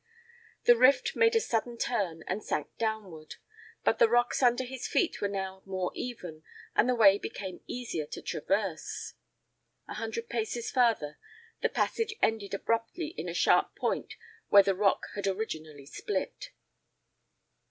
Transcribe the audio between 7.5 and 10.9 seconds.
easier to traverse. A hundred paces